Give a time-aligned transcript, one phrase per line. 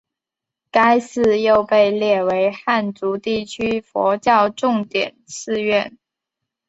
[0.71, 5.99] 该寺又被列为汉族地区佛教全国重点寺院。